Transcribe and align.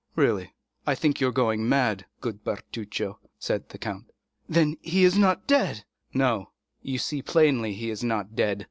"Really, 0.15 0.55
I 0.87 0.95
think 0.95 1.21
you 1.21 1.27
are 1.27 1.31
going 1.31 1.69
mad, 1.69 2.07
good 2.21 2.43
Bertuccio," 2.43 3.19
said 3.37 3.69
the 3.69 3.77
count. 3.77 4.05
"Then 4.49 4.77
he 4.81 5.03
is 5.03 5.15
not 5.15 5.45
dead?" 5.45 5.85
30213m 6.15 6.15
"No; 6.15 6.51
you 6.81 6.97
see 6.97 7.21
plainly 7.21 7.73
he 7.73 7.91
is 7.91 8.03
not 8.03 8.35
dead. 8.35 8.59